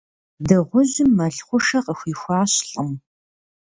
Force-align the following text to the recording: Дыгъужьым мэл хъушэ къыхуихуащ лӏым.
Дыгъужьым 0.47 1.09
мэл 1.17 1.35
хъушэ 1.45 1.79
къыхуихуащ 1.85 2.53
лӏым. 2.67 2.89